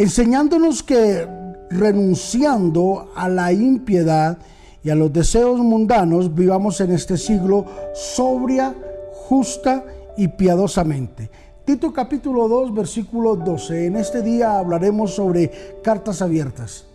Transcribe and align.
enseñándonos 0.00 0.82
que 0.82 1.28
renunciando 1.68 3.12
a 3.14 3.28
la 3.28 3.52
impiedad 3.52 4.38
y 4.82 4.88
a 4.88 4.94
los 4.94 5.12
deseos 5.12 5.58
mundanos, 5.58 6.34
vivamos 6.34 6.80
en 6.80 6.92
este 6.92 7.18
siglo 7.18 7.66
sobria, 7.92 8.74
justa 9.12 9.84
y 10.16 10.28
piadosamente. 10.28 11.28
Tito 11.66 11.92
capítulo 11.92 12.48
2, 12.48 12.74
versículo 12.74 13.36
12. 13.36 13.88
En 13.88 13.96
este 13.96 14.22
día 14.22 14.58
hablaremos 14.58 15.14
sobre 15.14 15.50
cartas 15.84 16.22
abiertas. 16.22 16.86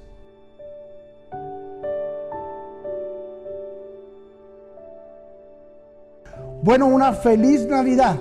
Bueno, 6.64 6.88
una 6.88 7.14
feliz 7.14 7.68
Navidad. 7.68 8.18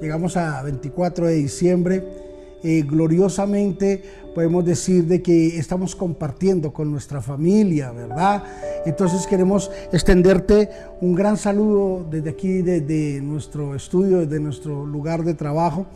Llegamos 0.00 0.36
a 0.36 0.60
24 0.64 1.28
de 1.28 1.34
diciembre. 1.34 2.25
Eh, 2.62 2.82
gloriosamente 2.82 4.02
podemos 4.34 4.64
decir 4.64 5.04
de 5.04 5.22
que 5.22 5.58
estamos 5.58 5.94
compartiendo 5.94 6.72
con 6.72 6.90
nuestra 6.90 7.20
familia, 7.20 7.92
¿verdad? 7.92 8.42
Entonces 8.84 9.26
queremos 9.26 9.70
extenderte 9.92 10.68
un 11.00 11.14
gran 11.14 11.36
saludo 11.36 12.06
desde 12.10 12.30
aquí, 12.30 12.62
desde 12.62 13.20
nuestro 13.20 13.74
estudio, 13.74 14.20
desde 14.20 14.40
nuestro 14.40 14.84
lugar 14.84 15.24
de 15.24 15.34
trabajo. 15.34 15.86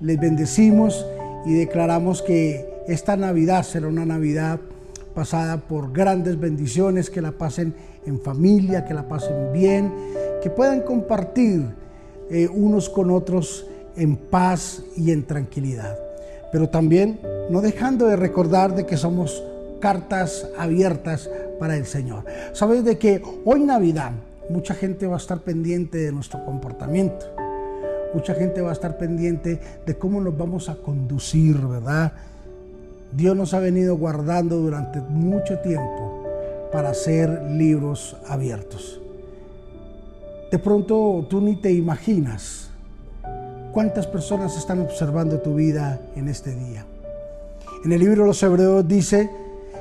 Les 0.00 0.18
bendecimos 0.18 1.04
y 1.46 1.54
declaramos 1.54 2.22
que 2.22 2.66
esta 2.88 3.16
Navidad 3.16 3.62
será 3.62 3.88
una 3.88 4.04
Navidad 4.04 4.60
pasada 5.14 5.58
por 5.58 5.92
grandes 5.92 6.38
bendiciones, 6.38 7.10
que 7.10 7.20
la 7.20 7.32
pasen 7.32 7.74
en 8.06 8.20
familia, 8.20 8.84
que 8.84 8.94
la 8.94 9.08
pasen 9.08 9.52
bien 9.52 9.92
que 10.44 10.50
puedan 10.50 10.82
compartir 10.82 11.64
eh, 12.28 12.48
unos 12.52 12.90
con 12.90 13.10
otros 13.10 13.66
en 13.96 14.16
paz 14.16 14.82
y 14.96 15.10
en 15.10 15.24
tranquilidad. 15.24 15.98
Pero 16.52 16.68
también 16.68 17.20
no 17.50 17.60
dejando 17.60 18.06
de 18.06 18.16
recordar 18.16 18.74
de 18.74 18.86
que 18.86 18.96
somos 18.96 19.42
cartas 19.80 20.48
abiertas 20.58 21.28
para 21.58 21.76
el 21.76 21.86
Señor. 21.86 22.24
Sabes 22.52 22.84
de 22.84 22.98
que 22.98 23.22
hoy 23.44 23.60
Navidad 23.60 24.12
mucha 24.48 24.74
gente 24.74 25.06
va 25.06 25.14
a 25.14 25.18
estar 25.18 25.40
pendiente 25.40 25.98
de 25.98 26.12
nuestro 26.12 26.44
comportamiento. 26.44 27.26
Mucha 28.14 28.34
gente 28.34 28.60
va 28.60 28.70
a 28.70 28.72
estar 28.72 28.96
pendiente 28.96 29.60
de 29.84 29.98
cómo 29.98 30.20
nos 30.20 30.36
vamos 30.36 30.68
a 30.68 30.76
conducir, 30.76 31.58
¿verdad? 31.58 32.12
Dios 33.12 33.36
nos 33.36 33.54
ha 33.54 33.58
venido 33.58 33.96
guardando 33.96 34.56
durante 34.56 35.00
mucho 35.00 35.58
tiempo 35.58 36.24
para 36.72 36.94
ser 36.94 37.42
libros 37.50 38.16
abiertos. 38.26 39.00
De 40.50 40.58
pronto 40.58 41.26
tú 41.28 41.40
ni 41.40 41.56
te 41.56 41.72
imaginas 41.72 42.70
cuántas 43.74 44.06
personas 44.06 44.56
están 44.56 44.80
observando 44.80 45.40
tu 45.40 45.56
vida 45.56 46.00
en 46.14 46.28
este 46.28 46.54
día. 46.54 46.86
En 47.84 47.90
el 47.90 47.98
libro 47.98 48.22
de 48.22 48.28
los 48.28 48.42
Hebreos 48.44 48.86
dice 48.86 49.28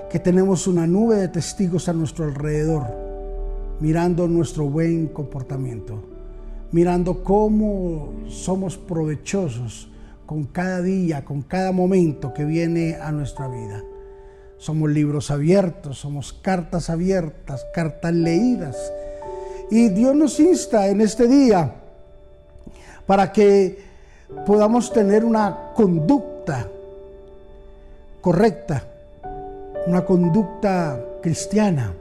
que 0.10 0.18
tenemos 0.18 0.66
una 0.66 0.88
nube 0.88 1.18
de 1.18 1.28
testigos 1.28 1.88
a 1.88 1.94
nuestro 1.94 2.26
alrededor, 2.26 2.88
mirando 3.80 4.28
nuestro 4.28 4.66
buen 4.68 5.10
comportamiento, 5.10 6.04
mirando 6.72 7.24
cómo 7.24 8.14
somos 8.28 8.80
provechosos 8.80 9.90
con 10.26 10.46
cada 10.46 10.82
día, 10.82 11.24
con 11.24 11.44
cada 11.44 11.72
momento 11.72 12.34
que 12.34 12.46
viene 12.46 12.96
a 12.96 13.12
nuestra 13.12 13.48
vida. 13.48 13.84
Somos 14.58 14.90
libros 14.90 15.30
abiertos, 15.30 16.00
somos 16.00 16.34
cartas 16.34 16.90
abiertas, 16.90 17.64
cartas 17.76 18.14
leídas 18.14 18.76
y 19.70 19.90
Dios 19.90 20.16
nos 20.16 20.40
insta 20.40 20.88
en 20.88 21.02
este 21.02 21.28
día 21.28 21.76
para 23.06 23.32
que 23.32 23.84
podamos 24.46 24.92
tener 24.92 25.24
una 25.26 25.72
conducta 25.76 26.68
correcta, 28.22 28.84
una 29.88 30.06
conducta 30.06 31.00
cristiana, 31.22 31.94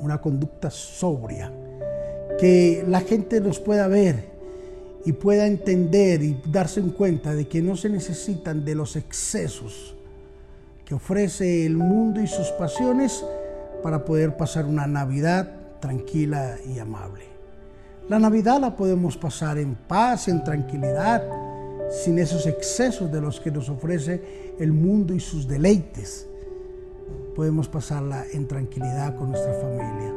una 0.00 0.20
conducta 0.20 0.70
sobria, 0.70 1.52
que 2.38 2.84
la 2.88 3.00
gente 3.00 3.40
nos 3.40 3.60
pueda 3.60 3.86
ver 3.86 4.32
y 5.04 5.12
pueda 5.12 5.46
entender 5.46 6.22
y 6.22 6.40
darse 6.46 6.80
en 6.80 6.90
cuenta 6.90 7.34
de 7.34 7.46
que 7.46 7.62
no 7.62 7.76
se 7.76 7.88
necesitan 7.88 8.64
de 8.64 8.74
los 8.74 8.96
excesos 8.96 9.94
que 10.84 10.94
ofrece 10.94 11.66
el 11.66 11.76
mundo 11.76 12.20
y 12.20 12.26
sus 12.26 12.48
pasiones 12.48 13.24
para 13.82 14.04
poder 14.04 14.36
pasar 14.36 14.64
una 14.66 14.86
Navidad 14.86 15.50
tranquila 15.80 16.56
y 16.66 16.78
amable. 16.78 17.31
La 18.08 18.18
Navidad 18.18 18.60
la 18.60 18.74
podemos 18.74 19.16
pasar 19.16 19.58
en 19.58 19.76
paz, 19.76 20.26
en 20.26 20.42
tranquilidad, 20.42 21.22
sin 22.04 22.18
esos 22.18 22.46
excesos 22.46 23.12
de 23.12 23.20
los 23.20 23.38
que 23.38 23.50
nos 23.52 23.68
ofrece 23.68 24.54
el 24.58 24.72
mundo 24.72 25.14
y 25.14 25.20
sus 25.20 25.46
deleites. 25.46 26.26
Podemos 27.36 27.68
pasarla 27.68 28.24
en 28.32 28.48
tranquilidad 28.48 29.14
con 29.16 29.30
nuestra 29.30 29.54
familia. 29.54 30.12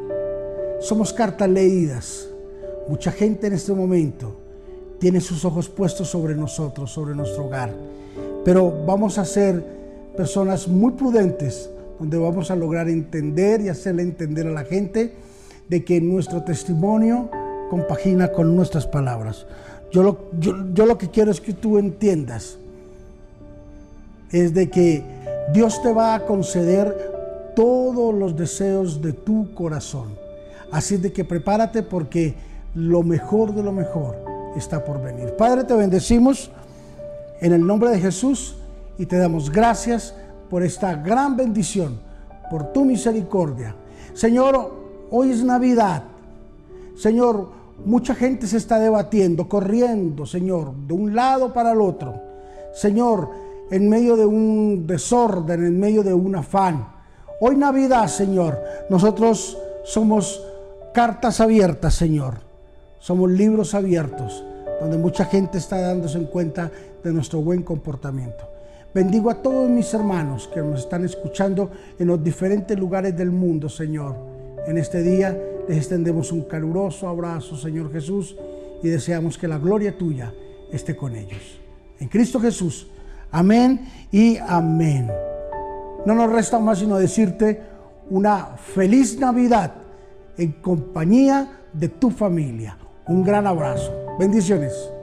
Somos 0.81 1.13
cartas 1.13 1.47
leídas. 1.47 2.27
Mucha 2.89 3.11
gente 3.11 3.47
en 3.47 3.53
este 3.53 3.73
momento 3.73 4.35
tiene 4.99 5.21
sus 5.21 5.45
ojos 5.45 5.69
puestos 5.69 6.09
sobre 6.09 6.35
nosotros, 6.35 6.91
sobre 6.91 7.13
nuestro 7.13 7.45
hogar. 7.45 7.71
Pero 8.43 8.73
vamos 8.85 9.19
a 9.19 9.25
ser 9.25 9.63
personas 10.17 10.67
muy 10.67 10.93
prudentes, 10.93 11.69
donde 11.99 12.17
vamos 12.17 12.49
a 12.49 12.55
lograr 12.55 12.89
entender 12.89 13.61
y 13.61 13.69
hacerle 13.69 14.01
entender 14.01 14.47
a 14.47 14.51
la 14.51 14.63
gente 14.63 15.13
de 15.69 15.83
que 15.83 16.01
nuestro 16.01 16.43
testimonio 16.43 17.29
compagina 17.75 18.31
con 18.31 18.55
nuestras 18.55 18.87
palabras. 18.87 19.45
Yo 19.91 20.01
lo, 20.01 20.17
yo, 20.39 20.85
lo 20.85 20.97
que 20.97 21.09
quiero 21.09 21.29
es 21.29 21.41
que 21.41 21.51
tú 21.51 21.77
entiendas, 21.77 22.57
es 24.31 24.53
de 24.53 24.69
que 24.69 25.03
Dios 25.53 25.81
te 25.81 25.91
va 25.91 26.15
a 26.15 26.25
conceder 26.25 27.51
todos 27.53 28.15
los 28.15 28.37
deseos 28.37 29.01
de 29.01 29.11
tu 29.11 29.53
corazón. 29.53 30.17
Así 30.71 30.95
de 30.95 31.11
que 31.11 31.25
prepárate 31.25 31.83
porque 31.83 32.35
lo 32.75 33.03
mejor 33.03 33.53
de 33.53 33.61
lo 33.61 33.73
mejor 33.73 34.15
está 34.55 34.85
por 34.85 35.03
venir. 35.03 35.35
Padre, 35.35 35.65
te 35.65 35.73
bendecimos 35.73 36.49
en 37.41 37.51
el 37.51 37.67
nombre 37.67 37.89
de 37.89 37.99
Jesús 37.99 38.55
y 38.97 39.05
te 39.05 39.17
damos 39.17 39.51
gracias 39.51 40.15
por 40.49 40.63
esta 40.63 40.95
gran 40.95 41.35
bendición, 41.35 41.99
por 42.49 42.71
tu 42.71 42.85
misericordia. 42.85 43.75
Señor, 44.13 44.85
Hoy 45.11 45.31
es 45.31 45.43
Navidad. 45.43 46.03
Señor, 46.97 47.49
mucha 47.83 48.15
gente 48.15 48.47
se 48.47 48.57
está 48.57 48.79
debatiendo, 48.79 49.49
corriendo, 49.49 50.25
Señor, 50.25 50.73
de 50.87 50.93
un 50.93 51.15
lado 51.15 51.53
para 51.53 51.71
el 51.71 51.81
otro. 51.81 52.13
Señor, 52.73 53.29
en 53.71 53.89
medio 53.89 54.15
de 54.15 54.25
un 54.25 54.85
desorden, 54.87 55.65
en 55.65 55.79
medio 55.79 56.03
de 56.03 56.13
un 56.13 56.35
afán. 56.35 56.87
Hoy 57.41 57.57
Navidad, 57.57 58.07
Señor, 58.07 58.59
nosotros 58.89 59.57
somos 59.83 60.41
cartas 60.93 61.41
abiertas, 61.41 61.95
Señor. 61.95 62.35
Somos 62.99 63.29
libros 63.29 63.75
abiertos, 63.75 64.43
donde 64.79 64.97
mucha 64.97 65.25
gente 65.25 65.57
está 65.57 65.79
dándose 65.79 66.17
en 66.17 66.25
cuenta 66.25 66.71
de 67.03 67.11
nuestro 67.11 67.41
buen 67.41 67.63
comportamiento. 67.63 68.45
Bendigo 68.93 69.29
a 69.29 69.41
todos 69.41 69.69
mis 69.69 69.93
hermanos 69.93 70.49
que 70.53 70.61
nos 70.61 70.81
están 70.81 71.03
escuchando 71.03 71.69
en 71.99 72.07
los 72.07 72.23
diferentes 72.23 72.79
lugares 72.79 73.15
del 73.15 73.31
mundo, 73.31 73.67
Señor 73.67 74.35
en 74.67 74.77
este 74.77 75.03
día 75.03 75.37
les 75.67 75.77
extendemos 75.77 76.31
un 76.31 76.43
caluroso 76.43 77.07
abrazo, 77.07 77.55
Señor 77.57 77.91
Jesús, 77.91 78.35
y 78.83 78.87
deseamos 78.89 79.37
que 79.37 79.47
la 79.47 79.57
gloria 79.57 79.97
tuya 79.97 80.33
esté 80.71 80.95
con 80.95 81.15
ellos. 81.15 81.59
En 81.99 82.07
Cristo 82.07 82.39
Jesús. 82.39 82.87
Amén 83.31 83.87
y 84.11 84.37
amén. 84.37 85.11
No 86.05 86.13
nos 86.13 86.31
resta 86.31 86.59
más 86.59 86.79
sino 86.79 86.97
decirte 86.97 87.61
una 88.09 88.57
feliz 88.57 89.19
Navidad 89.19 89.73
en 90.37 90.51
compañía 90.53 91.61
de 91.73 91.89
tu 91.89 92.11
familia. 92.11 92.77
Un 93.07 93.23
gran 93.23 93.47
abrazo. 93.47 93.91
Bendiciones. 94.19 94.94